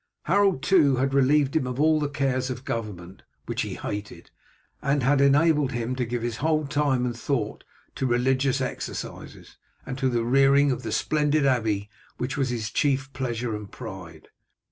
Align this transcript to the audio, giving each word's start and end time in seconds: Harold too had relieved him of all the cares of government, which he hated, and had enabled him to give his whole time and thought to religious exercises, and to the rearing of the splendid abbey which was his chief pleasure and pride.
Harold 0.23 0.63
too 0.63 0.95
had 0.95 1.13
relieved 1.13 1.55
him 1.55 1.67
of 1.67 1.79
all 1.79 1.99
the 1.99 2.09
cares 2.09 2.49
of 2.49 2.65
government, 2.65 3.21
which 3.45 3.61
he 3.61 3.75
hated, 3.75 4.31
and 4.81 5.03
had 5.03 5.21
enabled 5.21 5.73
him 5.73 5.95
to 5.95 6.05
give 6.07 6.23
his 6.23 6.37
whole 6.37 6.65
time 6.65 7.05
and 7.05 7.15
thought 7.15 7.63
to 7.93 8.07
religious 8.07 8.61
exercises, 8.61 9.57
and 9.85 9.99
to 9.99 10.09
the 10.09 10.23
rearing 10.25 10.71
of 10.71 10.81
the 10.81 10.91
splendid 10.91 11.45
abbey 11.45 11.87
which 12.17 12.35
was 12.35 12.49
his 12.49 12.71
chief 12.71 13.13
pleasure 13.13 13.55
and 13.55 13.71
pride. 13.71 14.29